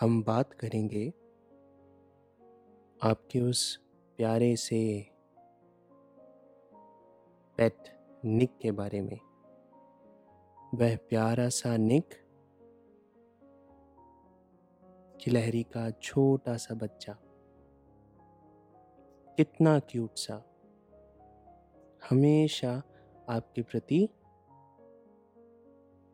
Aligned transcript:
हम 0.00 0.22
बात 0.22 0.52
करेंगे 0.52 1.08
आपके 3.02 3.40
उस 3.40 3.76
प्यारे 4.16 4.56
से 4.56 5.10
पेट 7.56 7.74
निक 8.24 8.58
के 8.62 8.70
बारे 8.70 9.00
में। 9.00 9.20
वह 10.74 10.96
प्यारा 10.96 11.48
सा 11.48 11.76
निक 11.76 12.08
गिलहरी 15.24 15.62
का 15.62 15.90
छोटा 15.90 16.56
सा 16.56 16.74
बच्चा। 16.74 17.12
कितना 19.36 19.78
क्यूट 19.78 20.10
सा। 20.14 20.36
हमेशा 22.10 22.82
आपके 23.28 23.62
प्रति 23.62 24.08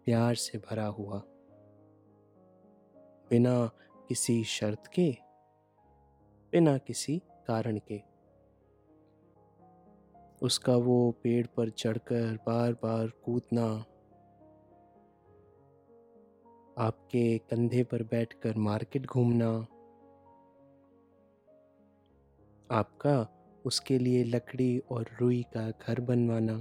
प्यार 0.04 0.34
से 0.34 0.58
भरा 0.58 0.86
हुआ। 0.86 1.22
बिना 3.32 3.70
किसी 4.08 4.42
शर्त 4.44 4.86
के, 4.86 5.10
बिना 6.52 6.76
किसी 6.78 7.16
कारण 7.46 7.78
के। 7.78 8.00
उसका 10.42 10.74
वो 10.76 10.96
पेड़ 11.22 11.46
पर 11.46 11.70
चढ़कर 11.70 12.36
बार 12.46 12.72
बार 12.72 13.08
कूदना, 13.24 13.66
आपके 16.78 17.38
कंधे 17.50 17.84
पर 17.84 18.02
बैठकर 18.02 18.56
मार्केट 18.58 19.06
घूमना, 19.06 19.50
आपका 22.70 23.16
उसके 23.64 23.98
लिए 23.98 24.24
लकड़ी 24.24 24.78
और 24.90 25.16
रुई 25.20 25.42
का 25.56 25.70
घर 25.70 26.00
बनवाना, 26.00 26.58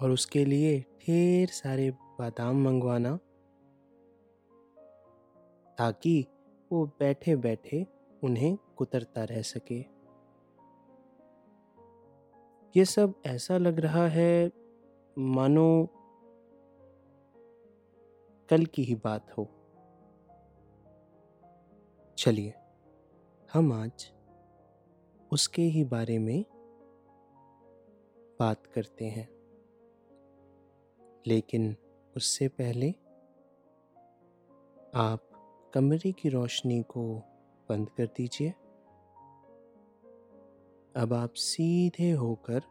और 0.00 0.10
उसके 0.10 0.44
लिए 0.44 0.78
ढेर 0.80 1.48
सारे 1.48 1.90
बादाम 2.20 2.64
मंगवाना 2.64 3.16
ताकि 5.78 6.26
वो 6.72 6.86
बैठे 6.86 7.36
बैठे 7.36 7.86
उन्हें 8.24 8.58
कुतरता 8.76 9.24
रह 9.24 9.42
सके। 9.42 9.80
ये 12.76 12.84
सब 12.84 13.14
ऐसा 13.26 13.58
लग 13.58 13.80
रहा 13.80 14.08
है, 14.08 14.52
मानो 15.18 15.88
कल 18.48 18.66
की 18.66 18.82
ही 18.82 18.94
बात 18.94 19.38
हो। 19.38 19.48
चलिए, 22.18 22.54
हम 23.52 23.72
आज 23.72 24.12
उसके 25.32 25.62
ही 25.62 25.84
बारे 25.84 26.18
में 26.18 26.44
बात 28.40 28.66
करते 28.66 29.04
हैं। 29.04 29.28
लेकिन 31.26 31.76
उससे 32.16 32.48
पहले 32.48 32.90
आप 34.94 35.26
कमरे 35.74 36.12
की 36.12 36.28
रोशनी 36.28 36.82
को 36.82 37.22
बंद 37.68 37.90
कर 37.90 38.06
दीजिए। 38.06 38.50
अब 40.96 41.12
आप 41.12 41.32
सीधे 41.32 42.10
होकर 42.10 42.62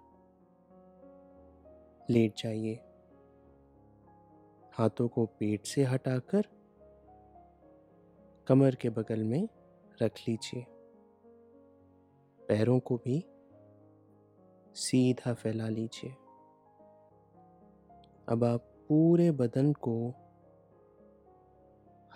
लेट 2.09 2.33
जाइए। 2.37 2.75
हाथों 4.73 5.07
को 5.07 5.25
पेट 5.25 5.65
से 5.65 5.83
हटाकर 5.83 6.41
कमर 8.47 8.75
के 8.75 8.89
बगल 8.89 9.23
में 9.23 9.47
रख 10.01 10.13
लीजिए। 10.27 10.65
पैरों 12.47 12.79
को 12.79 12.97
भी 12.97 13.25
सीधा 14.75 15.33
फैला 15.33 15.69
लीजिए। 15.69 16.11
अब 18.29 18.43
आप 18.43 18.68
पूरे 18.89 19.31
बदन 19.31 19.73
को 19.73 20.13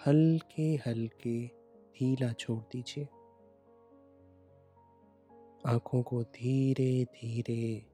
हल्के 0.07 0.75
हल्के 0.75 1.47
ढीला 1.95 2.34
छोड़ 2.34 2.59
दीजिए। 2.59 3.07
आँखों 5.66 6.03
को 6.03 6.23
धीरे 6.23 7.06
धीरे 7.06 7.85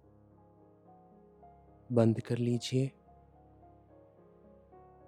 बंद 1.91 2.21
कर 2.21 2.37
लीजिए। 2.37 2.91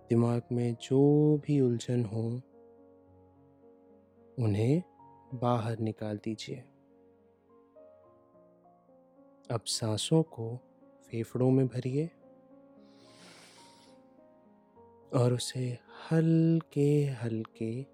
दिमाग 0.10 0.42
में 0.52 0.74
जो 0.74 1.38
भी 1.38 1.62
उलझन 1.62 2.06
हो, 2.06 2.24
उन्हें 4.40 4.84
बाहर 5.34 5.80
निकाल 5.80 6.18
दीजिए। 6.18 6.58
अब 9.52 9.62
सांसों 9.66 10.24
को 10.24 10.58
फेफड़ों 11.08 11.52
में 11.52 11.68
भरिए। 11.68 12.10
और 15.14 15.34
उसे 15.34 15.78
हल्के 16.12 17.06
हल्के 17.06 17.86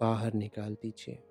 बाहर 0.00 0.34
निकाल 0.34 0.74
दीजिए। 0.74 1.22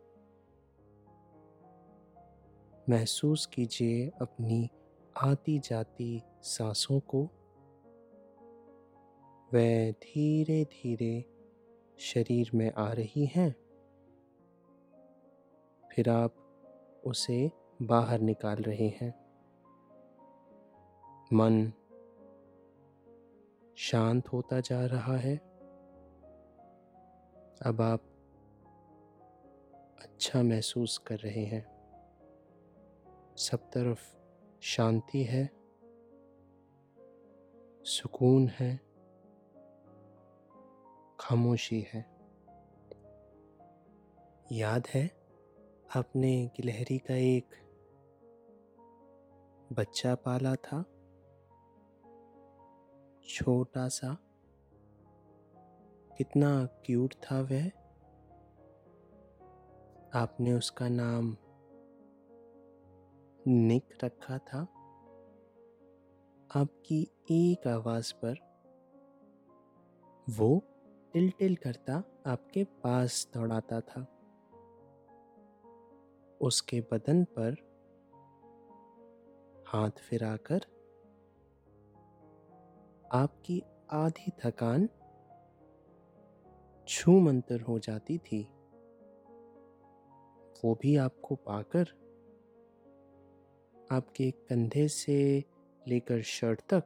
महसूस 2.90 3.46
कीजिए 3.46 4.12
अपनी 4.22 4.70
आती 5.18 5.60
जाती 5.60 6.24
सांसों 6.42 7.00
को। 7.00 7.24
वह 9.54 9.92
धीरे 9.92 10.66
धीरे 10.66 11.26
शरीर 11.98 12.52
में 12.54 12.72
आ 12.72 12.94
रही 12.94 13.26
हैं। 13.26 13.56
फिर 15.96 16.10
आप 16.10 16.36
उसे 17.06 17.52
बाहर 17.82 18.20
निकाल 18.20 18.58
रहे 18.58 18.88
हैं। 18.88 19.30
मन 21.34 21.74
शांत 23.80 24.28
होता 24.28 24.60
जा 24.60 24.86
रहा 24.86 25.18
है। 25.18 25.38
अब 27.66 27.78
आप 27.82 28.02
अच्छा 30.00 30.44
महसूस 30.44 30.98
कर 30.98 31.16
रहे 31.16 31.46
हैं। 31.46 31.66
सब 33.36 33.58
तरफ़ 33.58 34.16
शांति 34.62 35.24
है। 35.24 35.50
सुकून 37.84 38.48
है। 38.48 38.80
खामोशी 41.20 41.88
है। 41.94 42.06
याद 44.52 44.88
है, 44.88 45.12
आपने 45.96 46.48
गिलहरी 46.48 46.98
का 46.98 47.16
एक 47.16 47.48
बच्चा 49.74 50.16
पाला 50.16 50.56
था? 50.56 50.99
छोटा 53.30 53.88
सा 53.88 54.18
कितना 56.18 56.66
क्यूट 56.66 57.14
था 57.14 57.42
वह। 57.42 57.68
आपने 60.14 60.54
उसका 60.54 60.90
नाम 60.90 61.38
निक 63.48 63.98
रखा 64.04 64.38
था। 64.38 64.62
आपकी 66.56 67.12
एक 67.32 67.68
आवाज़ 67.68 68.14
पर 68.14 68.36
वो 70.30 70.64
टिल 71.14 71.32
टिल 71.32 71.56
करता 71.56 72.04
आपके 72.26 72.64
पास 72.64 73.30
दौड़ाता 73.34 73.82
था। 73.82 74.02
उसके 76.42 76.82
बदन 76.82 77.24
पर 77.24 77.56
हाथ 79.68 79.92
फिराकर 79.92 80.79
आपकी 83.12 83.64
आधी 83.92 84.32
थकान 84.46 84.90
छू 86.88 87.20
मंतर 87.20 87.62
हो 87.62 87.80
जाती 87.80 88.18
थी। 88.18 88.44
वो 90.66 90.76
भी 90.82 90.96
आपको 90.96 91.36
पाकर, 91.36 91.88
आपके 93.92 94.32
कंधे 94.32 94.88
से 94.88 95.44
लेकर 95.88 96.22
शर्ट 96.22 96.62
तक 96.74 96.84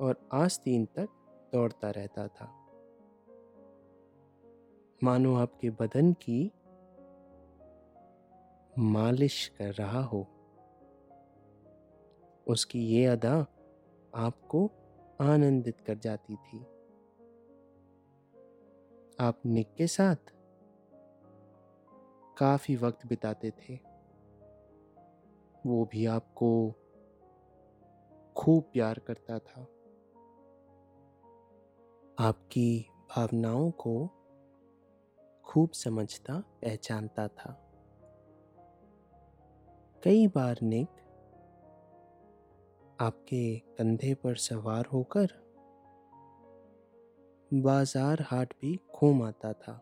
और 0.00 0.28
आस्तीन 0.32 0.86
तक 0.86 1.08
दौड़ता 1.52 1.90
रहता 1.90 2.28
था। 2.28 2.54
मानो 5.02 5.34
आपके 5.34 5.70
बदन 5.70 6.12
की 6.12 6.52
मालिश 8.78 9.48
कर 9.48 9.72
रहा 9.72 10.02
हो। 10.02 10.26
उसकी 12.48 12.86
ये 12.86 13.06
अदा 13.06 13.46
आपको 14.14 14.70
आनंदित 15.20 15.80
कर 15.80 15.94
जाती 15.94 16.36
थी। 16.36 16.60
आप 19.20 19.40
निक 19.46 19.74
के 19.74 19.86
साथ 19.86 20.16
काफ़ी 22.38 22.76
वक्त 22.76 23.06
बिताते 23.06 23.50
थे। 23.50 23.78
वो 25.66 25.84
भी 25.84 26.06
आपको 26.06 26.74
खूब 28.36 28.62
प्यार 28.62 28.98
करता 28.98 29.38
था। 29.38 29.60
आपकी 32.18 32.90
भावनाओं 33.10 33.70
को 33.70 34.10
खूब 35.44 35.70
समझता, 35.70 36.38
पहचानता 36.38 37.28
था। 37.28 37.64
कई 40.04 40.26
बार 40.26 40.58
निक 40.62 40.88
आपके 43.00 43.58
कंधे 43.58 44.14
पर 44.14 44.34
सवार 44.34 44.86
होकर 44.86 45.32
बाज़ार 47.54 48.22
हाट 48.22 48.54
भी 48.60 48.74
घूम 48.94 49.22
आता 49.22 49.52
था। 49.52 49.74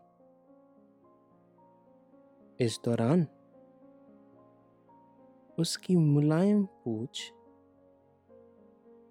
इस 2.60 2.78
दौरान 2.84 3.26
उसकी 5.58 5.96
मुलायम 5.96 6.64
पूछ 6.84 7.32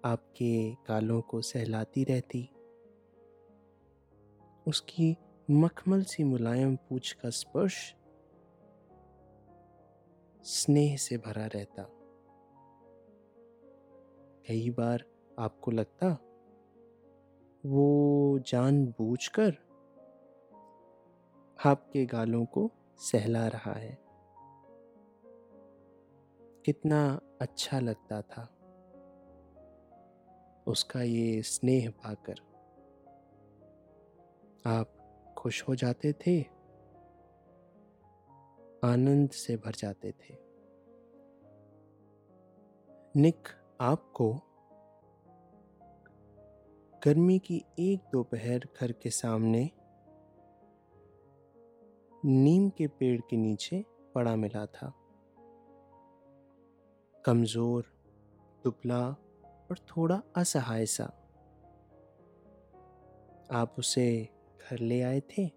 आपके 0.04 0.72
गालों 0.88 1.20
को 1.20 1.40
सहलाती 1.42 2.04
रहती। 2.04 2.48
उसकी 4.66 5.16
मखमल 5.50 6.02
सी 6.02 6.24
मुलायम 6.24 6.76
पूछ 6.76 7.12
का 7.12 7.30
स्पर्श 7.30 7.94
स्नेह 10.44 10.96
से 10.96 11.16
भरा 11.16 11.46
रहता। 11.46 11.88
कई 14.48 14.70
बार 14.70 15.04
आपको 15.38 15.70
लगता 15.70 16.18
वो 17.66 18.38
जानबूझकर 18.38 19.50
आपके 21.66 22.06
गालों 22.06 22.44
को 22.46 22.70
सहला 22.98 23.48
रहा 23.48 23.72
है। 23.72 23.98
कितना 26.64 27.20
अच्छा 27.40 27.80
लगता 27.80 28.22
था। 28.22 28.52
उसका 30.66 31.02
ये 31.02 31.42
स्नेह 31.42 31.90
पाकर। 31.90 32.34
आप 34.66 34.92
खुश 35.38 35.68
हो 35.68 35.74
जाते 35.74 36.12
थे। 36.12 36.40
आनंद 38.84 39.30
से 39.30 39.56
भर 39.56 39.72
जाते 39.72 40.12
थे। 40.12 40.36
निक 43.16 43.48
आपको 43.80 44.32
गर्मी 47.04 47.38
की 47.38 47.64
एक 47.78 48.00
दोपहर 48.12 48.68
घर 48.80 48.92
के 48.92 49.10
सामने 49.10 49.70
नीम 52.24 52.70
के 52.70 52.86
पेड़ 52.86 53.20
के 53.20 53.36
नीचे 53.36 53.84
पड़ा 54.14 54.36
मिला 54.36 54.66
था। 54.66 54.94
कमज़ोर, 57.24 57.84
दुबला 58.64 59.08
और 59.70 59.78
थोड़ा 59.78 60.22
असहाय 60.36 60.86
सा। 60.86 61.04
आप 63.52 63.74
उसे 63.78 64.28
घर 64.60 64.78
ले 64.78 65.02
आए 65.02 65.20
थे? 65.20 65.50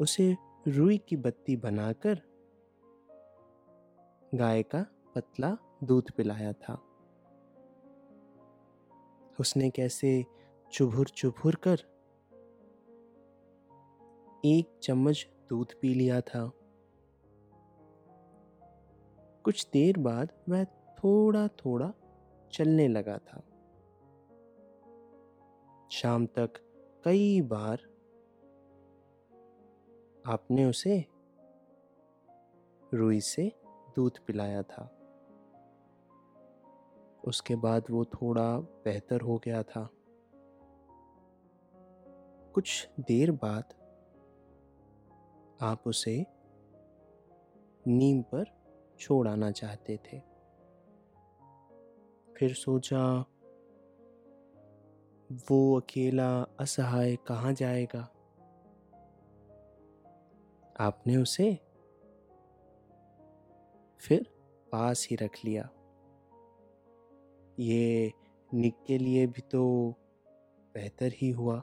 उसे 0.00 0.36
रुई 0.68 0.98
की 0.98 1.16
बत्ती 1.16 1.56
बनाकर? 1.56 2.20
गाय 4.34 4.62
का 4.62 4.86
पतला 5.14 5.56
दूध 5.84 6.10
पिलाया 6.10 6.52
था। 6.52 6.82
उसने 9.40 9.70
कैसे 9.70 10.26
चुभुर 10.72 11.08
चुभुर 11.08 11.54
कर 11.54 11.78
एक 14.44 14.80
चम्मच 14.82 15.28
दूध 15.48 15.80
पी 15.80 15.94
लिया 15.94 16.20
था। 16.20 16.52
कुछ 19.44 19.68
देर 19.72 19.98
बाद 19.98 20.32
वह 20.48 20.64
थोड़ा 20.64 21.48
थोड़ा 21.48 21.92
चलने 22.52 22.88
लगा 22.88 23.18
था। 23.18 23.42
शाम 25.90 26.26
तक 26.26 26.50
कई 27.04 27.40
बार 27.40 27.78
आपने 30.26 30.64
उसे 30.64 31.04
रुई 32.94 33.20
से 33.20 33.52
दूध 33.96 34.18
पिलाया 34.26 34.62
था। 34.62 34.99
उसके 37.24 37.56
बाद 37.56 37.84
वो 37.90 38.04
थोड़ा 38.04 38.58
बेहतर 38.60 39.20
हो 39.20 39.40
गया 39.44 39.62
था। 39.62 39.90
कुछ 42.54 42.88
देर 43.00 43.30
बाद 43.32 43.64
आप 45.60 45.82
उसे 45.86 46.26
नीम 47.86 48.22
पर 48.22 48.44
छोड़ 48.98 49.28
आना 49.28 49.50
चाहते 49.50 49.96
थे। 49.96 50.20
फिर 52.34 52.54
सोचा, 52.54 53.24
वो 55.50 55.80
अकेला 55.80 56.42
असहाय 56.42 57.16
कहाँ 57.16 57.52
जाएगा? 57.52 58.00
आपने 60.80 61.16
उसे 61.16 61.54
फिर 64.00 64.22
पास 64.72 65.08
ही 65.10 65.16
रख 65.16 65.30
लिया। 65.44 65.70
ये 67.58 68.12
निक 68.54 68.74
के 68.86 68.98
लिए 68.98 69.26
भी 69.26 69.40
तो 69.40 69.64
बेहतर 70.74 71.12
ही 71.14 71.30
हुआ। 71.30 71.62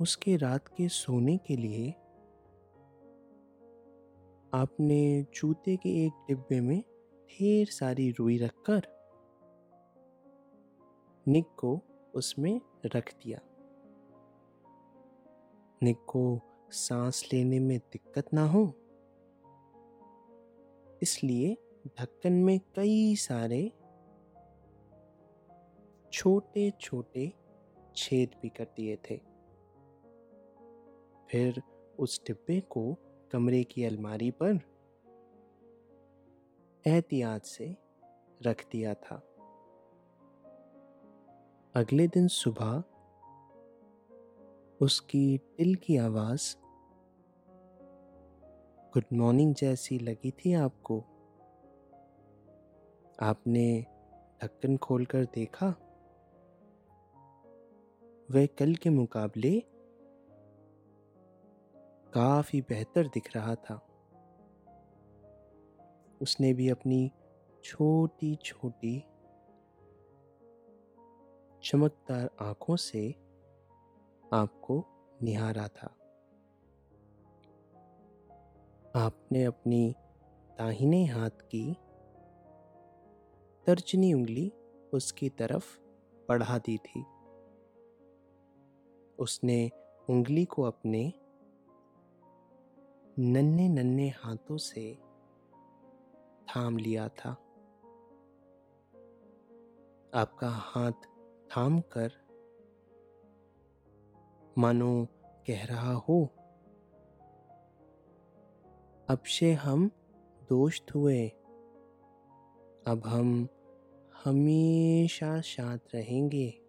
उसके 0.00 0.36
रात 0.36 0.68
के 0.68 0.88
सोने 0.88 1.36
के 1.36 1.56
लिए 1.56 1.90
आपने 4.52 5.26
जूते 5.34 5.76
के 5.76 5.90
एक 6.04 6.24
डिब्बे 6.28 6.60
में 6.60 6.80
ढेर 7.30 7.66
सारी 7.66 8.10
रुई 8.10 8.38
रखकर 8.38 8.86
निक 11.26 11.46
को 11.56 11.78
उसमें 12.14 12.60
रख 12.86 13.12
दिया। 13.14 13.40
निक 15.82 16.04
को 16.08 16.40
सांस 16.72 17.28
लेने 17.32 17.58
में 17.60 17.78
दिक्कत 17.78 18.32
ना 18.34 18.44
हो, 18.46 18.64
इसलिए 21.02 21.56
ढक्कन 21.86 22.32
में 22.32 22.58
कई 22.58 23.16
सारे 23.16 23.72
छोटे 26.12 26.70
छोटे 26.80 27.32
छेद 27.96 28.30
भी 28.42 28.48
कर 28.48 28.64
दिए 28.64 28.96
थे। 28.96 29.16
फिर 31.30 31.62
उस 31.98 32.20
डिब्बे 32.26 32.60
को 32.60 32.96
कमरे 33.32 33.64
की 33.64 33.84
अलमारी 33.84 34.30
पर 34.30 34.60
एहतियात 36.86 37.44
से 37.44 37.76
रख 38.42 38.64
दिया 38.72 38.94
था। 38.94 39.16
अगले 41.74 42.08
दिन 42.08 42.28
सुबह 42.28 42.82
उसकी 44.80 45.38
टिल 45.38 45.74
की 45.74 45.96
आवाज़ 45.96 46.56
गुड 48.94 49.04
मॉर्निंग 49.12 49.54
जैसी 49.54 49.98
लगी 49.98 50.30
थी 50.30 50.52
आपको। 50.52 51.04
आपने 53.22 53.86
ढक्कन 54.42 54.76
खोलकर 54.76 55.24
देखा? 55.24 55.66
वह 58.30 58.46
कल 58.46 58.74
के 58.74 58.90
मुकाबले 58.90 59.60
काफ़ी 62.14 62.60
बेहतर 62.60 63.08
दिख 63.08 63.36
रहा 63.36 63.54
था। 63.54 63.86
उसने 66.22 66.54
भी 66.54 66.68
अपनी 66.68 67.12
छोटी 67.64 68.36
छोटी 68.36 69.00
चमकदार 71.64 72.30
आँखों 72.40 72.76
से 72.76 73.10
आपको 74.32 74.84
निहारा 75.22 75.68
था। 75.68 75.86
आपने 78.96 79.44
अपनी 79.44 79.94
दाहिने 80.58 81.04
हाथ 81.04 81.30
की 81.30 81.76
तर्जनी 83.66 84.12
उंगली 84.12 84.52
उसकी 84.92 85.28
तरफ़ 85.28 85.78
बढ़ा 86.28 86.58
दी 86.58 86.76
थी। 86.78 87.04
उसने 89.18 89.70
उंगली 90.10 90.44
को 90.44 90.62
अपने 90.62 91.02
नन्हे 93.18 93.68
नन्हे 93.68 94.08
हाथों 94.08 94.56
से 94.56 94.98
थाम 96.48 96.76
लिया 96.76 97.08
था। 97.08 97.30
आपका 100.14 100.48
हाथ 100.48 100.92
थाम 101.50 101.80
कर 101.80 102.12
मानो 104.58 105.06
कह 105.46 105.64
रहा 105.64 105.92
हो, 105.92 106.22
अब 109.08 109.22
से 109.28 109.52
हम 109.52 109.90
दोस्त 110.48 110.94
हुए, 110.94 111.28
अब 112.86 113.02
हम 113.06 113.48
हमेशा 114.24 115.40
शांत 115.40 115.80
रहेंगे। 115.94 116.62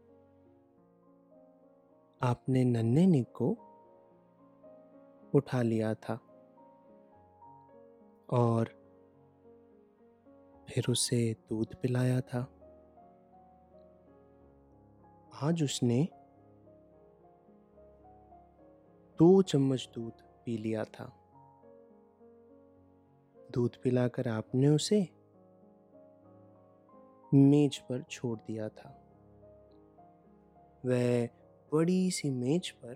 आपने 2.21 2.63
नन्हे 2.63 3.07
निक 3.07 3.27
को 3.41 3.57
उठा 5.33 5.61
लिया 5.61 5.93
था 5.93 6.19
और 8.29 8.65
फिर 10.69 10.85
उसे 10.89 11.35
दूध 11.49 11.75
पिलाया 11.75 12.21
था। 12.21 12.53
आज 15.41 15.63
उसने 15.63 16.07
दो 19.19 19.41
चम्मच 19.41 19.89
दूध 19.93 20.13
पी 20.45 20.57
लिया 20.57 20.83
था। 20.83 21.13
दूध 23.51 23.81
पिलाकर 23.81 24.27
आपने 24.27 24.67
उसे 24.67 25.16
मेज 27.33 27.77
पर 27.77 28.01
छोड़ 28.01 28.39
दिया 28.39 28.69
था। 28.69 29.03
वह 30.85 31.25
बड़ी 31.73 32.11
सी 32.11 32.29
मेज 32.29 32.69
पर 32.69 32.95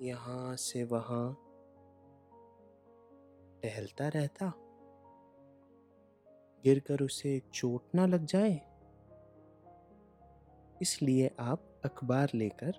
यहाँ 0.00 0.56
से 0.56 0.84
वहाँ 0.84 1.40
टहलता 3.62 4.08
रहता। 4.08 4.52
गिरकर 6.64 7.02
उसे 7.02 7.42
चोट 7.54 7.82
ना 7.94 8.06
लग 8.06 8.24
जाए। 8.24 8.60
इसलिए 10.82 11.30
आप 11.40 11.80
अखबार 11.84 12.30
लेकर 12.34 12.72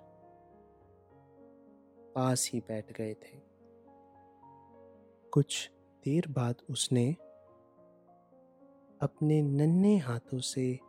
पास 2.14 2.50
ही 2.52 2.60
बैठ 2.60 2.92
गए 2.92 3.14
थे। 3.14 3.38
कुछ 5.30 5.70
देर 6.04 6.24
बाद 6.28 6.54
उसने 6.70 7.16
अपने 9.00 9.42
नन्हे 9.42 9.96
हाथों 9.96 10.38
से 10.38 10.80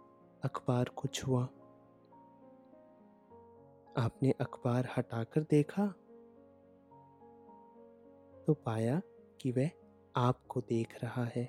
अखबार 0.43 0.85
को 0.85 1.07
छुआ। 1.07 1.43
आपने 3.97 4.31
अखबार 4.31 4.89
हटाकर 4.97 5.41
देखा? 5.41 5.87
तो 8.47 8.53
पाया 8.53 9.01
कि 9.41 9.51
वह 9.51 9.69
आपको 10.15 10.61
देख 10.61 11.03
रहा 11.03 11.25
है। 11.25 11.45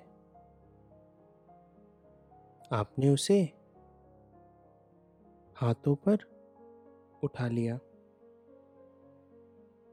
आपने 2.71 3.09
उसे 3.09 3.43
हाथों 5.55 5.95
पर 5.95 6.17
उठा 7.23 7.47
लिया। 7.47 7.75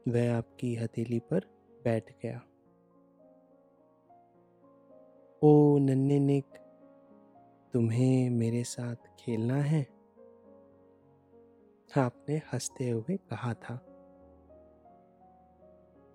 वह 0.07 0.37
आपकी 0.37 0.75
हथेली 0.75 1.19
पर 1.19 1.39
बैठ 1.83 2.21
गया। 2.21 2.46
ओ 5.43 5.77
नन्हे 5.77 6.19
निक, 6.19 6.45
तुम्हें 7.73 8.29
मेरे 8.29 8.63
साथ 8.63 8.95
खेलना 9.19 9.55
है? 9.55 9.87
आपने 11.97 12.37
हँसते 12.37 12.89
हुए 12.89 13.17
कहा 13.17 13.53
था। 13.53 13.77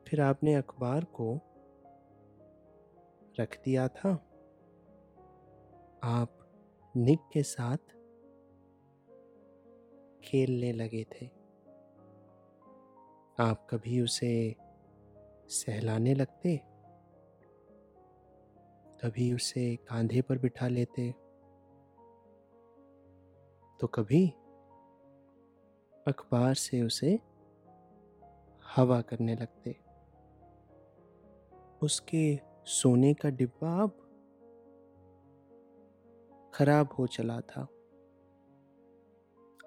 फिर 0.08 0.20
आपने 0.20 0.54
अखबार 0.54 1.04
को 1.04 1.40
रख 3.40 3.62
दिया 3.64 3.88
था। 3.88 4.14
आप 6.02 6.38
निक 6.96 7.20
के 7.32 7.42
साथ 7.42 7.78
खेलने 10.24 10.72
लगे 10.72 11.04
थे। 11.04 11.26
आप 13.38 13.66
कभी 13.70 14.00
उसे 14.00 14.56
सहलाने 15.46 16.14
लगते? 16.14 16.71
कभी 19.02 19.32
उसे 19.32 19.76
कांधे 19.76 20.23
पर 20.23 20.38
बिठा 20.38 20.68
लेते। 20.68 21.11
तो 23.80 23.87
कभी 23.87 24.28
अखबार 26.06 26.54
से 26.54 26.82
उसे 26.82 27.21
हवा 28.76 29.00
करने 29.00 29.35
लगते। 29.35 29.76
उसके 31.82 32.40
सोने 32.64 33.14
का 33.14 33.30
डिब्बा 33.30 33.82
अब 33.82 33.99
खराब 36.54 36.88
हो 36.99 37.06
चला 37.06 37.40
था। 37.40 37.62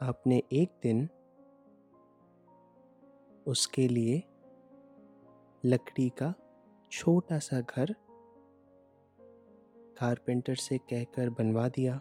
आपने 0.02 0.44
एक 0.52 0.70
दिन 0.84 1.10
उसके 3.48 3.88
लिए 3.88 4.24
लकड़ी 5.66 6.10
का 6.10 6.34
छोटा 6.92 7.40
सा 7.40 7.62
घर 7.62 7.96
कारपेंटर 9.98 10.56
से 10.56 10.78
कहकर 10.78 11.30
बनवा 11.30 11.68
दिया। 11.70 12.00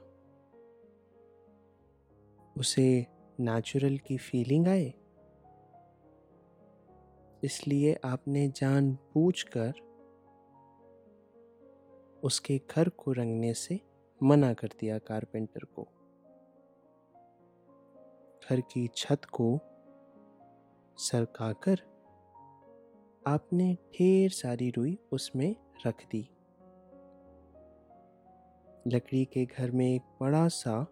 उसे 2.56 3.06
नेचुरल 3.40 3.98
की 3.98 4.16
फीलिंग 4.16 4.68
आए। 4.68 4.94
इसलिए 7.44 7.98
आपने 8.04 8.48
जान 8.48 8.98
पूछ 9.14 9.42
कर 9.42 9.72
उसके 12.22 12.60
घर 12.70 12.88
को 12.88 13.12
रंगने 13.12 13.54
से 13.54 13.80
मना 14.22 14.54
कर 14.54 14.68
दिया 14.80 14.98
कारपेंटर 14.98 15.64
को। 15.64 15.88
घर 18.50 18.60
की 18.60 18.88
छत 18.96 19.24
को 19.24 19.58
सरकाकर 20.98 21.94
आपने 23.26 23.74
ढेर 23.74 24.30
सारी 24.30 24.70
रुई 24.70 24.98
उसमें 25.12 25.56
रख 25.86 26.04
दी। 26.10 26.33
लकड़ी 28.86 29.24
के 29.24 29.44
घर 29.44 29.70
में 29.70 29.94
एक 29.94 30.02
बड़ा 30.20 30.48
सा 30.48 30.86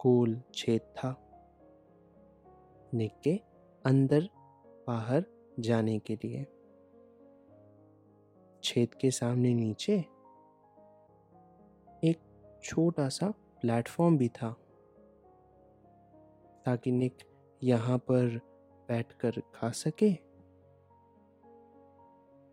गोल 0.00 0.42
छेद 0.54 0.80
था। 0.80 1.28
निक 2.94 3.12
के 3.24 3.40
अंदर 3.86 4.28
बाहर 4.66 5.24
जाने 5.60 5.98
के 5.98 6.14
लिए। 6.14 6.46
छेद 8.64 8.94
के 8.94 9.10
सामने 9.10 9.54
नीचे 9.54 9.98
एक 12.04 12.16
छोटा 12.64 13.08
सा 13.08 13.30
प्लेटफॉर्म 13.30 14.18
भी 14.18 14.28
था। 14.28 14.56
ताकि 16.64 16.92
निक 16.92 17.16
यहाँ 17.62 17.98
पर 17.98 18.40
बैठकर 18.88 19.30
खा 19.54 19.70
सके। 19.70 20.12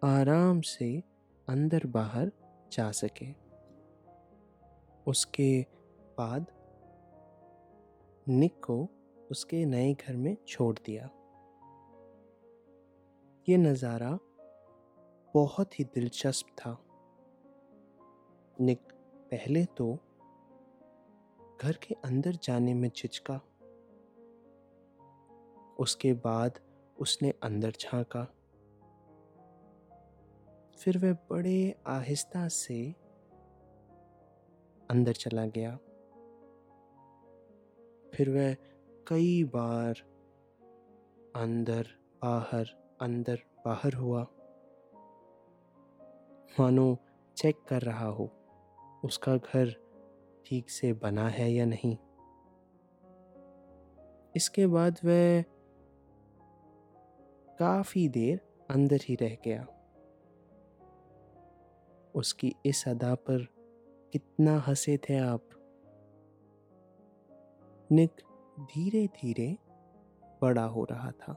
आराम 0.03 0.61
से 0.61 1.03
अंदर 1.49 1.81
बाहर 1.85 2.31
जा 2.71 2.91
सके। 2.91 3.48
उसके 5.09 5.61
बाद 6.17 6.45
निक 8.27 8.59
को 8.65 8.87
उसके 9.31 9.65
नए 9.65 9.93
घर 9.93 10.15
में 10.15 10.35
छोड़ 10.47 10.75
दिया। 10.85 11.09
ये 13.47 13.57
नज़ारा 13.57 14.17
बहुत 15.33 15.79
ही 15.79 15.83
दिलचस्प 15.83 16.47
था। 16.57 16.77
निक 18.57 18.81
पहले 19.31 19.65
तो 19.65 19.93
घर 21.61 21.77
के 21.83 21.95
अंदर 22.05 22.35
जाने 22.43 22.73
में 22.73 22.89
चिचका 22.89 23.39
उसके 25.79 26.13
बाद 26.13 26.59
उसने 26.97 27.33
अंदर 27.43 27.73
झांका। 27.79 28.23
फिर 30.77 30.97
वह 30.97 31.13
बड़े 31.29 31.75
आहिस्ता 31.87 32.47
से 32.47 32.79
अंदर 34.89 35.13
चला 35.13 35.45
गया। 35.45 35.75
फिर 38.13 38.29
वह 38.29 38.53
कई 39.07 39.43
बार 39.43 39.93
अंदर 41.35 41.87
बाहर 42.21 42.65
अंदर 43.01 43.39
बाहर 43.65 43.93
हुआ। 43.93 44.27
मानो 46.59 46.97
चेक 47.37 47.63
कर 47.67 47.81
रहा 47.81 48.05
हो, 48.05 48.31
उसका 49.03 49.37
घर 49.37 49.75
ठीक 50.45 50.69
से 50.69 50.93
बना 50.93 51.29
है 51.29 51.51
या 51.51 51.65
नहीं। 51.65 51.97
इसके 54.35 54.67
बाद 54.67 54.99
वह 55.05 55.41
काफ़ी 57.59 58.07
देर 58.09 58.39
अंदर 58.69 58.99
ही 59.03 59.15
रह 59.15 59.37
गया। 59.45 59.67
उसकी 62.15 62.55
इस 62.65 62.87
अदा 62.87 63.15
पर 63.15 63.58
कितना 64.13 64.59
हंसे 64.59 64.97
थे 64.97 65.17
आप। 65.17 65.49
निक 67.91 68.11
धीरे 68.59 69.07
धीरे 69.07 69.57
बड़ा 70.41 70.65
हो 70.65 70.83
रहा 70.83 71.11
था। 71.11 71.33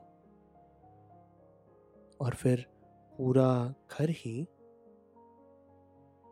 और 2.20 2.34
फिर 2.34 2.66
पूरा 3.18 3.74
घर 3.90 4.10
ही 4.10 4.48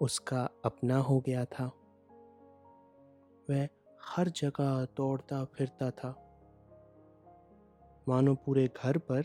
उसका 0.00 0.50
अपना 0.64 0.96
हो 0.96 1.20
गया 1.20 1.44
था। 1.44 1.72
वह 3.50 3.68
हर 4.02 4.28
जगह 4.28 4.84
दौड़ता 4.84 5.44
फिरता 5.44 5.90
था। 5.90 6.26
मानो 8.08 8.34
पूरे 8.34 8.68
घर 8.68 8.98
पर 8.98 9.22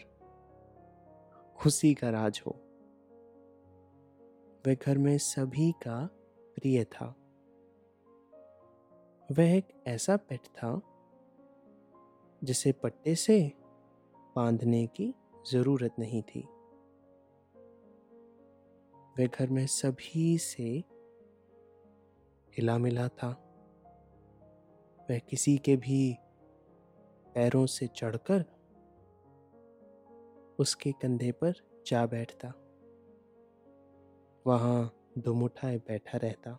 खुशी 1.57 1.93
का 1.93 2.10
राज 2.10 2.41
हो। 2.48 2.51
वह 4.67 4.75
घर 4.75 4.98
में 4.98 5.17
सभी 5.17 5.72
का 5.72 6.10
प्रिय 6.65 6.84
था। 6.84 7.15
वह 9.31 9.57
एक 9.57 9.84
ऐसा 9.88 10.17
पेट 10.17 10.39
था, 10.39 10.81
जिसे 12.43 12.72
पट्टे 12.72 13.15
से 13.15 13.51
बांधने 14.36 14.88
की 14.88 15.13
ज़रूरत 15.51 15.95
नहीं 16.00 16.22
थी। 16.22 16.39
वह 19.19 19.27
घर 19.27 19.50
में 19.50 19.67
सभी 19.67 20.38
से 20.38 20.84
हिला 22.57 22.77
मिला 22.77 23.07
था। 23.07 23.29
वह 25.10 25.19
किसी 25.19 25.57
के 25.57 25.75
भी 25.75 26.17
पैरों 27.36 27.65
से 27.65 27.88
चढ़कर 27.88 28.45
उसके 30.60 30.91
कंधे 30.91 31.31
पर 31.31 31.53
जा 31.88 32.05
बैठता। 32.05 32.53
वहाँ 34.48 34.95
दुम 35.17 35.43
उठाए 35.43 35.77
बैठा 35.77 36.17
रहता। 36.17 36.51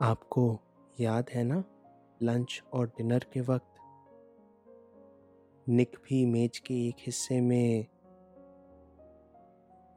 आपको 0.00 0.58
याद 1.00 1.30
है 1.30 1.44
ना, 1.44 1.64
लंच 2.22 2.62
और 2.72 2.86
डिनर 2.86 3.26
के 3.32 3.40
वक्त? 3.40 3.74
निक 5.68 5.96
भी 6.04 6.26
मेज 6.26 6.58
के 6.58 6.88
एक 6.88 6.94
हिस्से 6.98 7.40
में 7.40 7.86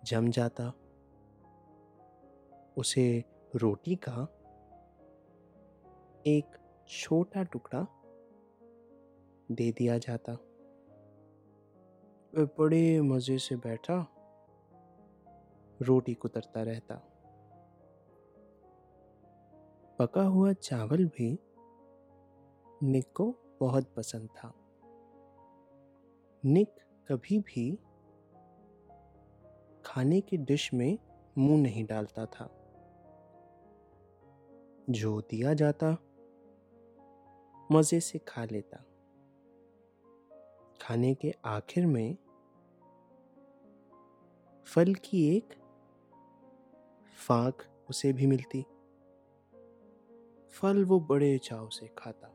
जम 0.06 0.30
जाता। 0.30 0.74
उसे 2.78 3.24
रोटी 3.56 3.96
का 3.96 4.28
एक 6.28 6.46
छोटा 6.88 7.44
टुकड़ा 7.44 7.88
दे 9.52 9.72
दिया 9.72 9.98
जाता। 9.98 10.34
बड़े 12.36 13.02
मज़े 13.02 13.38
से 13.38 13.56
बैठा 13.56 14.15
रोटी 15.82 16.14
कुतरता 16.14 16.64
रहता। 16.64 16.96
पका 20.00 20.24
हुआ 20.24 20.54
चावल 20.54 21.06
भी 21.06 21.40
निक 22.84 23.12
को 23.14 23.36
बहुत 23.60 23.94
पसंद 23.96 24.30
था। 24.30 24.54
निक 26.46 26.76
कभी 27.08 27.40
भी 27.40 27.80
खाने 29.86 30.22
की 30.22 30.38
डिश 30.38 30.74
में 30.74 30.98
मुँह 31.38 31.62
नहीं 31.62 31.86
डालता 31.86 32.26
था। 32.26 32.50
जो 34.90 35.22
दिया 35.22 35.54
जाता, 35.54 35.98
मज़े 37.72 38.00
से 38.00 38.20
खा 38.20 38.46
लेता। 38.46 38.78
खाने 40.82 41.16
के 41.16 41.34
आखिर 41.46 41.86
में 41.86 42.18
फल 44.66 44.94
की 44.94 45.38
एक 45.38 45.65
फाक 47.28 47.86
उसे 47.90 48.14
भी 48.14 48.28
मिलती। 48.28 48.62
फल 50.50 50.86
वो 50.86 51.00
बड़े 51.00 51.38
चाव 51.38 51.70
से 51.70 51.88
खाता। 51.88 52.28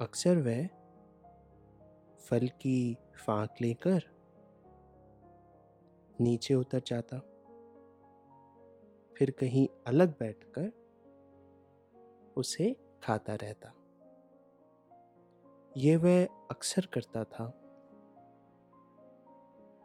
अक्सर 0.00 0.36
वह 0.36 0.66
फल 2.16 2.48
की 2.48 2.96
फाक 3.26 3.54
लेकर 3.60 4.02
नीचे 6.20 6.54
उतर 6.54 6.82
जाता। 6.86 7.18
फिर 9.16 9.30
कहीं 9.30 9.68
अलग 9.86 10.14
बैठकर 10.20 10.72
उसे 12.36 12.76
खाता 13.02 13.34
रहता। 13.34 13.72
यह 15.76 15.98
वह 15.98 16.24
अक्सर 16.24 16.86
करता 16.86 17.24
था। 17.24 17.62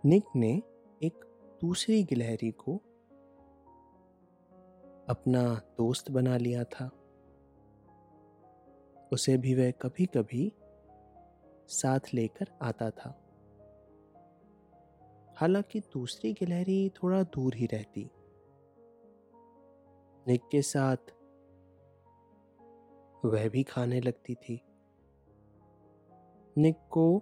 निक 0.06 0.24
ने 0.36 0.62
एक 1.04 1.31
दूसरी 1.62 2.04
गिलहरी 2.04 2.52
को 2.52 2.78
अपना 5.10 5.56
दोस्त 5.78 6.12
बना 6.12 6.38
लिया 6.38 6.64
था। 6.64 6.92
उसे 9.14 9.38
भी 9.38 9.56
वह 9.56 9.72
कभी 9.72 10.06
कभी 10.06 10.54
साथ 11.68 12.00
लेकर 12.14 12.60
आता 12.62 12.90
था। 12.90 13.18
हालाँकि 15.38 15.80
दूसरी 15.80 16.34
गिलहरी 16.34 16.90
थोड़ा 16.90 17.24
दूर 17.24 17.56
ही 17.56 17.66
रहती। 17.66 18.10
निक 20.28 20.42
के 20.52 20.62
साथ 20.62 20.98
वह 23.26 23.50
भी 23.50 23.64
खाने 23.64 24.02
लगती 24.02 24.36
थी। 24.36 24.62
निक 26.58 26.76
को 26.92 27.22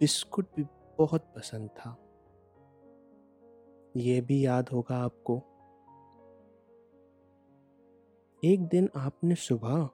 बिस्कुट 0.00 0.56
भी 0.56 0.64
बहुत 0.98 1.32
पसंद 1.36 1.68
था। 1.68 2.07
ये 3.98 4.20
भी 4.20 4.46
याद 4.46 4.68
होगा 4.68 4.96
आपको। 4.96 5.38
एक 8.44 8.60
दिन 8.60 8.90
आपने 8.96 9.34
सुबह 9.34 9.90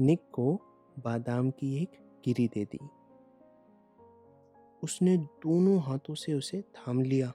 निक 0.00 0.30
को 0.32 0.54
बादाम 0.98 1.50
की 1.50 1.82
एक 1.82 1.92
गिरी 2.24 2.48
दे 2.48 2.64
दी। 2.64 2.78
उसने 4.84 5.16
दोनों 5.16 5.82
हाथों 5.82 6.14
से 6.14 6.34
उसे 6.34 6.62
थाम 6.62 7.02
लिया। 7.02 7.32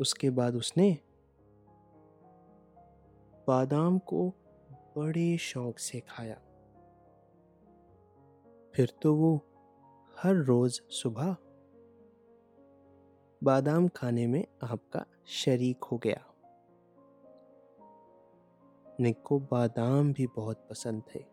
उसके 0.00 0.30
बाद 0.30 0.54
उसने 0.54 0.98
बादाम 3.46 3.98
को 3.98 4.34
बड़े 4.96 5.36
शौक 5.36 5.78
से 5.78 6.00
खाया। 6.00 6.40
फिर 8.74 8.92
तो 9.02 9.14
वो 9.14 9.40
हर 10.18 10.34
रोज 10.34 10.80
सुबह 10.80 11.36
बादाम 13.44 13.88
खाने 13.88 14.26
में 14.26 14.44
आपका 14.62 15.06
शरीक 15.26 15.84
हो 15.84 15.98
गया। 15.98 16.34
निक 19.00 19.22
को 19.22 19.38
बादाम 19.38 20.12
भी 20.12 20.26
बहुत 20.26 20.66
पसंद 20.70 21.02
थे। 21.14 21.24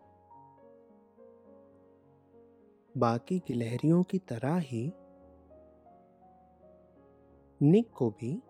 बाकी 2.97 3.39
गिलहरियों 3.39 4.03
की 4.03 4.19
तरह 4.19 4.57
ही 4.57 4.93
निक 7.61 7.91
को 7.91 8.09
भी 8.09 8.43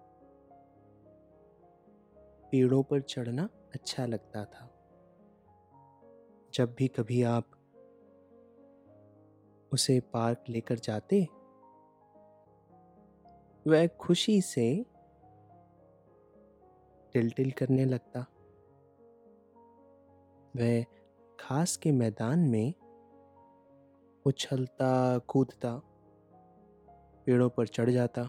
पेड़ों 2.52 2.84
पर 2.84 3.02
चढ़ना 3.02 3.50
अच्छा 3.74 4.06
लगता 4.06 4.46
था। 4.46 4.72
जब 6.54 6.76
भी 6.78 6.88
कभी 6.88 7.24
आप 7.24 7.48
उसे 9.74 10.00
पार्क 10.00 10.44
लेकर 10.50 10.76
जाते 10.76 11.28
वह 13.67 13.88
खुशी 13.88 14.41
से 14.41 14.86
टिल 17.13 17.32
टिल 17.32 17.51
करने 17.51 17.86
लगता। 17.86 18.19
वह 20.56 20.86
खास 21.39 21.78
के 21.78 21.91
मैदान 21.91 22.39
में 22.39 22.73
उछलता, 24.25 25.17
कूदता, 25.17 25.82
पेड़ों 27.25 27.49
पर 27.49 27.67
चढ़ 27.67 27.89
जाता। 27.89 28.21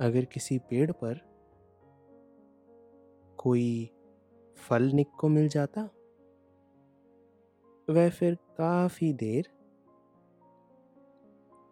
अगर 0.00 0.24
किसी 0.24 0.58
पेड़ 0.58 0.92
पर 0.92 1.20
कोई 3.38 3.90
फल 4.56 4.82
निक 4.82 5.10
को 5.10 5.28
मिल 5.28 5.48
जाता, 5.48 5.88
वह 7.90 8.10
फिर 8.10 8.34
काफ़ी 8.34 9.12
देर 9.12 9.48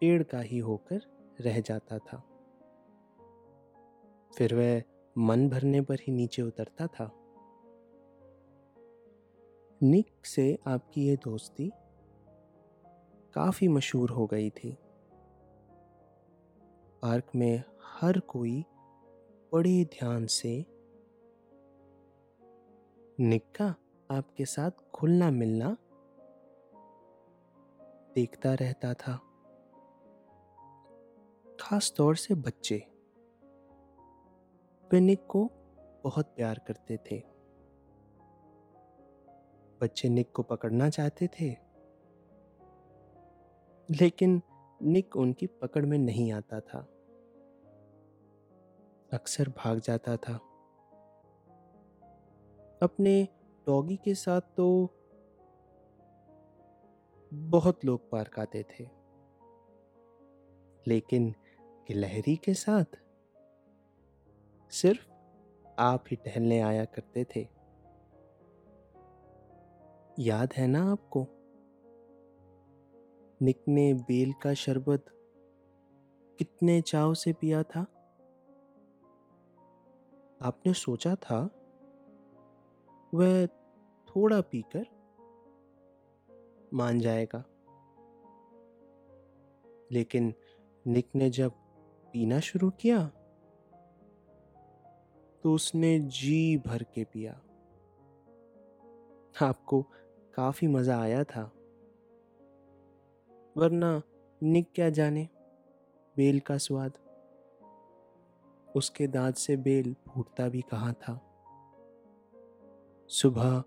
पेड़ 0.01 0.23
का 0.23 0.41
ही 0.41 0.59
होकर 0.59 1.15
रह 1.41 1.61
जाता 1.61 1.99
था। 1.99 2.17
फिर 4.39 4.55
वह 4.55 4.83
मन 5.19 5.49
भरने 5.49 5.81
पर 5.81 5.95
ही 5.95 6.13
नीचे 6.13 6.43
उतरता 6.43 6.87
था। 6.87 7.11
निक 9.83 10.27
से 10.27 10.59
आपकी 10.67 11.07
ये 11.07 11.17
दोस्ती 11.17 11.73
काफ़ी 13.35 13.69
मशहूर 13.69 14.11
हो 14.11 14.27
गई 14.27 14.51
थी। 14.51 14.79
पार्क 17.03 17.25
में 17.35 17.63
हर 17.83 18.21
कोई 18.21 18.65
बड़े 19.53 19.85
ध्यान 19.85 20.27
से 20.27 20.67
निक 23.21 23.45
का 23.57 23.75
आपके 24.11 24.45
साथ 24.45 24.71
खुलना 24.95 25.31
मिलना 25.31 25.77
देखता 28.15 28.55
रहता 28.55 28.95
था। 28.95 29.24
खास 31.65 31.95
तौर 31.97 32.17
से 32.17 32.35
बच्चे 32.35 32.87
निक 35.01 35.27
को 35.27 35.51
बहुत 36.05 36.27
प्यार 36.27 36.59
करते 36.59 36.97
थे। 36.97 37.23
बच्चे 39.81 40.09
निक 40.09 40.33
को 40.33 40.43
पकड़ना 40.43 40.89
चाहते 40.89 41.27
थे। 41.27 41.57
लेकिन 43.91 44.43
निक 44.83 45.17
उनकी 45.17 45.47
पकड़ 45.47 45.87
में 45.87 45.99
नहीं 45.99 46.33
आता 46.33 46.61
था। 46.61 46.79
अक्सर 49.13 49.49
भाग 49.49 49.79
जाता 49.79 50.17
था। 50.17 50.35
अपने 52.83 53.29
डॉगी 53.67 53.97
के 53.97 54.15
साथ 54.15 54.41
तो 54.41 54.91
बहुत 57.35 57.85
लोग 57.85 58.11
पार्क 58.11 58.39
आते 58.39 58.63
थे। 58.63 58.85
लेकिन 60.87 61.35
गिलहरी 61.89 62.37
के 62.37 62.55
साथ। 62.55 62.85
सिर्फ़ 64.71 65.11
आप 65.79 66.05
ही 66.11 66.17
टहलने 66.17 66.61
आया 66.61 66.85
करते 66.85 67.25
थे। 67.25 67.49
याद 70.19 70.53
है 70.53 70.67
ना 70.67 70.93
आपको? 70.93 71.27
निक 73.43 73.65
ने 73.69 73.95
बेल 73.95 74.33
का 74.33 74.55
शरबत 74.55 75.05
कितने 76.39 76.81
चाव 76.81 77.15
से 77.15 77.33
पिया 77.33 77.63
था? 77.63 77.81
आपने 80.43 80.73
सोचा 80.73 81.15
था, 81.15 81.51
वह 83.15 83.47
थोड़ा 84.07 84.41
पीकर 84.41 84.87
मान 86.75 86.99
जाएगा। 86.99 87.45
लेकिन 89.93 90.35
निक 90.87 91.09
ने 91.15 91.31
जब 91.31 91.64
पीना 92.15 92.41
शुरू 92.41 92.71
किया? 92.71 93.07
तो 95.43 95.55
उसने 95.55 95.99
जी 95.99 96.57
भर 96.57 96.83
के 96.83 97.05
पिया। 97.05 97.33
आपको 99.43 99.83
काफ़ी 100.35 100.67
मज़ा 100.67 101.01
आया 101.01 101.25
था। 101.25 101.53
वरना 103.57 104.03
निक 104.43 104.73
क्या 104.75 104.91
जाने? 104.91 105.29
बेल 106.17 106.41
का 106.41 106.59
स्वाद। 106.59 106.93
उसके 108.77 109.07
दांत 109.07 109.35
से 109.35 109.57
बेल 109.57 109.97
फूटता 110.09 110.49
भी 110.49 110.61
कहाँ 110.61 110.93
था? 110.93 111.21
सुबह 113.09 113.65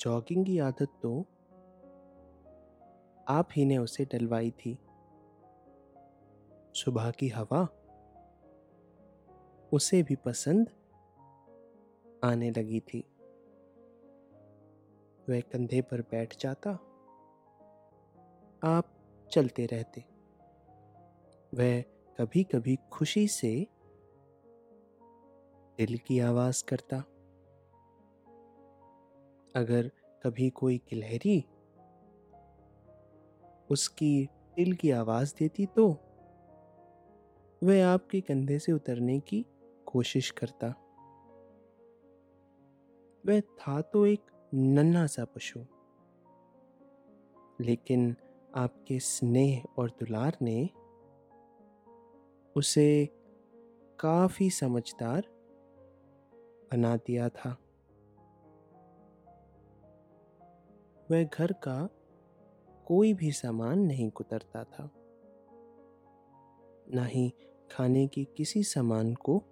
जॉगिंग 0.00 0.46
की 0.46 0.58
आदत 0.58 0.88
तो? 1.02 1.20
आप 3.28 3.48
ही 3.56 3.64
ने 3.64 3.78
उसे 3.78 4.04
डलवाई 4.04 4.50
थी। 4.50 4.78
सुबह 6.74 7.10
की 7.10 7.28
हवा? 7.28 7.68
उसे 9.74 10.02
भी 10.02 10.16
पसंद 10.16 10.70
आने 12.24 12.50
लगी 12.50 12.80
थी। 12.80 13.04
वह 15.28 15.40
कंधे 15.40 15.82
पर 15.82 16.00
बैठ 16.00 16.36
जाता। 16.40 16.70
आप 18.64 18.84
चलते 19.32 19.66
रहते। 19.66 20.04
वह 21.54 21.80
कभी 22.20 22.44
कभी 22.44 22.78
खुशी 22.92 23.28
से 23.28 23.66
दिल 25.78 25.98
की 25.98 26.20
आवाज़ 26.20 26.64
करता। 26.64 26.96
अगर 29.56 29.90
कभी 30.22 30.50
कोई 30.50 30.78
गिलहरी 30.78 31.44
उसकी 33.70 34.28
दिल 34.56 34.72
की 34.72 34.90
आवाज़ 34.90 35.34
देती 35.38 35.66
तो 35.66 35.88
वह 37.62 37.86
आपके 37.86 38.20
कंधे 38.20 38.58
से 38.58 38.72
उतरने 38.72 39.20
की 39.20 39.46
कोशिश 39.94 40.30
करता। 40.30 40.68
वह 43.26 43.40
था 43.40 43.80
तो 43.80 44.06
एक 44.06 44.20
नन्हा 44.54 45.06
सा 45.06 45.24
पशु। 45.24 45.60
लेकिन 47.60 48.16
आपके 48.54 48.98
स्नेह 48.98 49.64
और 49.78 49.90
दुलार 49.90 50.36
ने 50.42 50.70
उसे 52.56 53.06
काफ़ी 54.00 54.50
समझदार 54.50 55.22
बना 56.72 56.96
दिया 56.96 57.28
था। 57.28 57.58
वह 61.10 61.24
घर 61.24 61.52
का 61.52 61.88
कोई 62.86 63.14
भी 63.14 63.32
सामान 63.32 63.78
नहीं 63.78 64.10
कुतरता 64.10 64.64
था। 64.64 64.90
ना 66.94 67.04
ही 67.04 67.34
खाने 67.70 68.06
की 68.06 68.24
किसी 68.24 68.62
सामान 68.62 69.14
को 69.14 69.42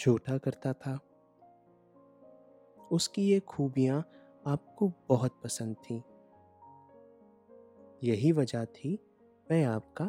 झूठा 0.00 0.38
करता 0.38 0.72
था। 0.72 0.98
उसकी 2.92 3.22
ये 3.22 3.40
खूबियाँ 3.40 4.08
आपको 4.46 4.92
बहुत 5.08 5.40
पसंद 5.44 5.76
थी। 5.76 6.02
यही 8.08 8.32
वजह 8.32 8.64
थी 8.64 8.94
वह 9.50 9.68
आपका 9.68 10.04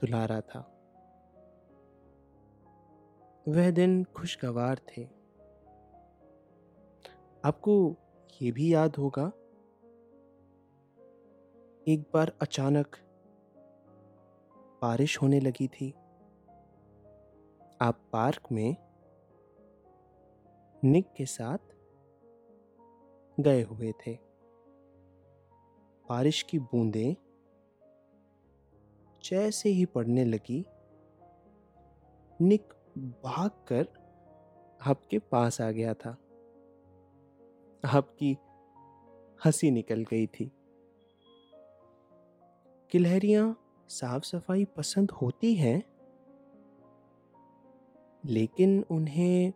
दुलारा 0.00 0.40
था। 0.40 0.70
वह 3.48 3.70
दिन 3.70 4.04
खुशगवार 4.04 4.78
थे। 4.78 5.04
आपको 7.44 7.96
ये 8.42 8.52
भी 8.52 8.74
याद 8.74 8.96
होगा, 8.96 9.32
एक 11.88 12.04
बार 12.14 12.32
अचानक 12.40 12.96
बारिश 14.82 15.22
होने 15.22 15.40
लगी 15.40 15.68
थी। 15.68 15.94
आप 17.82 18.00
पार्क 18.12 18.52
में 18.52 18.76
निक 20.84 21.12
के 21.16 21.26
साथ 21.26 21.58
गए 23.40 23.62
हुए 23.62 23.92
थे। 23.92 24.18
बारिश 26.08 26.42
की 26.42 26.58
बूंदें 26.58 27.14
जैसे 29.24 29.68
ही 29.68 29.84
पड़ने 29.84 30.24
लगी, 30.24 30.66
निक 32.40 32.72
भाग 32.98 33.10
भागकर 33.24 33.88
आपके 34.86 35.18
पास 35.18 35.60
आ 35.60 35.70
गया 35.70 35.94
था। 35.94 36.10
आपकी 37.84 38.38
हँसी 39.44 39.70
निकल 39.70 40.04
गई 40.04 40.26
थी। 40.26 40.52
गिलहरियाँ 42.92 43.58
साफ़ 43.88 44.22
सफ़ाई 44.22 44.64
पसंद 44.64 45.10
होती 45.10 45.54
हैं? 45.54 45.93
लेकिन 48.26 48.84
उन्हें 48.90 49.52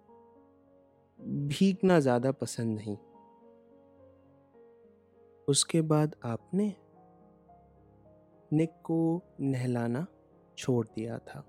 भीगना 1.49 2.01
ज़्यादा 2.01 2.33
पसंद 2.33 2.77
नहीं। 2.79 2.97
उसके 5.49 5.81
बाद 5.83 6.15
आपने 6.25 6.75
निक 8.53 8.71
को 8.85 9.23
नहलाना 9.41 10.07
छोड़ 10.59 10.87
दिया 10.87 11.19
था। 11.19 11.45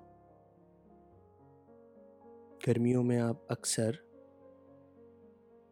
गर्मियों 2.67 3.03
में 3.03 3.17
आप 3.17 3.47
अक्सर 3.51 3.97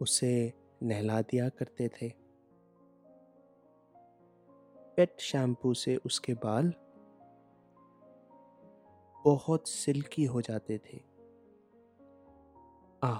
उसे 0.01 0.53
नहला 0.83 1.21
दिया 1.21 1.49
करते 1.49 1.88
थे। 1.88 2.10
पेट 4.97 5.19
शैम्पू 5.19 5.73
से 5.73 5.95
उसके 5.95 6.33
बाल 6.33 6.73
बहुत 9.25 9.67
सिल्की 9.67 10.25
हो 10.25 10.41
जाते 10.41 10.77
थे। 10.77 11.07
आ, 13.03 13.13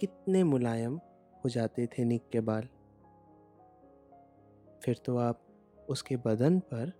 कितने 0.00 0.42
मुलायम 0.42 0.96
हो 1.44 1.48
जाते 1.48 1.86
थे 1.86 2.04
निक 2.04 2.28
के 2.28 2.40
बाल। 2.40 2.62
फिर 4.84 4.98
तो 4.98 5.16
आप 5.16 5.40
उसके 5.88 6.16
बदन 6.16 6.60
पर 6.60 6.92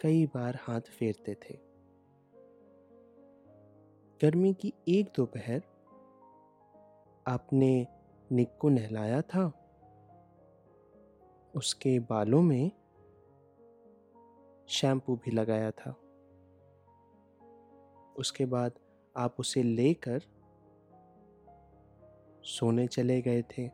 कई 0.00 0.26
बार 0.26 0.58
हाथ 0.60 0.80
फेरते 0.80 1.34
थे। 1.34 1.58
गर्मी 4.22 4.54
की 4.54 4.74
एक 4.88 5.12
दोपहर 5.16 5.62
आपने 7.26 7.86
निक 8.32 8.58
को 8.60 8.68
नहलाया 8.68 9.22
था? 9.22 9.52
उसके 11.54 11.98
बालों 11.98 12.42
में 12.42 12.70
शैम्पू 14.68 15.16
भी 15.16 15.30
लगाया 15.30 15.70
था। 15.70 15.90
उसके 18.16 18.46
बाद 18.46 18.72
आप 19.16 19.36
उसे 19.38 19.62
लेकर 19.62 20.22
सोने 22.44 22.86
चले 22.86 23.22
गए 23.22 23.42
थे। 23.42 23.70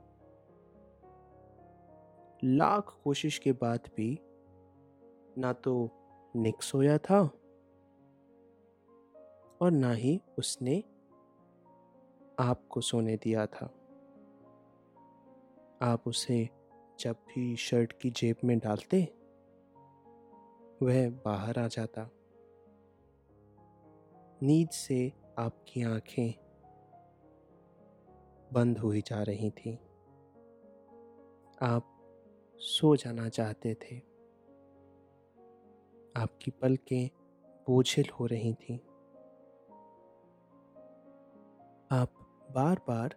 लाख 2.44 3.01
कोशिश 3.05 3.38
के 3.38 3.53
बाद 3.53 3.81
भी 3.96 4.20
ना 5.38 5.53
तो 5.53 5.90
निक 6.37 6.62
सोया 6.62 6.98
था 6.98 7.20
और 9.61 9.70
ना 9.70 9.92
ही 9.92 10.20
उसने 10.38 10.85
आपको 12.38 12.81
सोने 12.81 13.16
दिया 13.16 13.46
था। 13.46 13.74
आप 15.83 16.03
उसे 16.07 16.48
जब 17.01 17.12
भी 17.12 17.57
शर्ट 17.57 17.92
की 17.92 18.11
जेब 18.11 18.37
में 18.44 18.59
डालते, 18.59 19.03
वह 20.83 21.11
बाहर 21.11 21.59
आ 21.59 21.68
जाता। 21.68 22.11
नींद 24.42 24.68
से 24.68 25.12
आपकी 25.38 25.83
आँखें 25.83 26.35
बंद 28.53 28.79
हुई 28.79 29.01
जा 29.01 29.22
रही 29.22 29.51
थी। 29.51 29.74
आप 31.62 31.94
सो 32.57 32.96
जाना 32.96 33.29
चाहते 33.29 33.74
थे। 33.74 33.96
आपकी 36.16 36.51
पलकें 36.51 37.11
बोझिल 37.68 38.11
हो 38.20 38.27
रही 38.27 38.55
थीं। 38.55 38.79
आप 41.92 42.12
बार 42.55 42.81
बार 42.88 43.14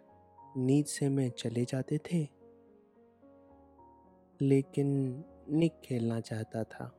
नींद 0.56 0.86
से 0.86 1.08
में 1.08 1.30
चले 1.30 1.64
जाते 1.64 1.98
थे, 1.98 2.28
लेकिन 4.40 5.24
निक 5.48 5.80
खेलना 5.84 6.20
चाहता 6.20 6.64
था। 6.64 6.92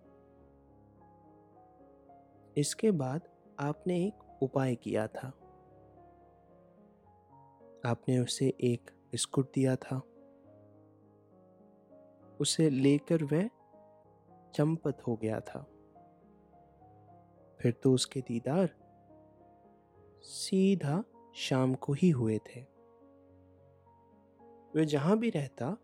इसके 2.58 2.92
बाद 2.92 3.22
आपने 3.60 4.06
एक 4.08 4.23
उपाय 4.44 4.76
किया 4.76 5.08
था। 5.08 5.28
आपने 7.86 8.20
उसे 8.20 8.54
एक 8.62 8.92
बिस्कुट 9.12 9.52
दिया 9.54 9.76
था। 9.76 10.02
उसे 12.42 12.70
लेकर 12.70 13.24
वह 13.24 13.50
चंपत 14.52 15.02
हो 15.08 15.16
गया 15.16 15.40
था। 15.40 15.60
फिर 17.60 17.72
तो 17.72 17.94
उसके 17.94 18.22
दीदार 18.22 18.70
सीधा 20.22 21.04
शाम 21.36 21.74
को 21.74 21.94
ही 21.94 22.10
हुए 22.10 22.38
थे। 22.38 22.62
वह 24.76 24.84
जहाँ 24.84 25.18
भी 25.18 25.30
रहता, 25.30 25.78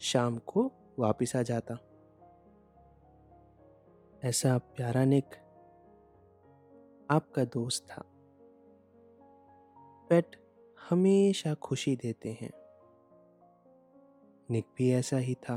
शाम 0.00 0.38
को 0.38 0.72
वापिस 0.98 1.36
आ 1.36 1.42
जाता। 1.42 1.74
ऐसा 4.24 4.58
प्यारा 4.58 5.04
निक 5.04 5.47
आपका 7.10 7.44
दोस्त 7.44 7.88
था। 7.90 8.02
पेट 10.10 10.36
हमेशा 10.90 11.54
खुशी 11.54 11.96
देते 11.96 12.38
हैं। 12.40 12.50
निक 14.50 14.64
भी 14.76 14.92
ऐसा 14.92 15.16
ही 15.16 15.34
था। 15.34 15.56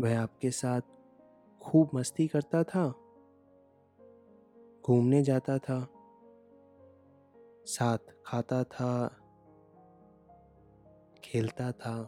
वह 0.00 0.20
आपके 0.20 0.50
साथ 0.50 0.80
खूब 1.62 1.90
मस्ती 1.94 2.28
करता 2.28 2.64
था। 2.64 2.88
घूमने 4.86 5.22
जाता 5.22 5.58
था। 5.58 5.88
साथ 7.64 7.98
खाता 8.26 8.64
था। 8.64 9.08
खेलता 11.24 11.72
था। 11.72 12.02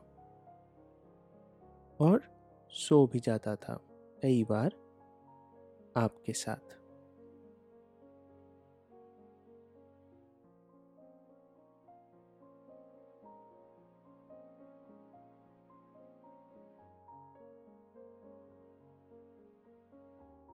और 2.01 2.23
सो 2.71 3.07
भी 3.07 3.21
जाता 3.21 3.57
था। 3.57 3.81
कई 4.23 4.45
बार 4.45 4.69
आपके 5.97 6.33
साथ। 6.33 6.84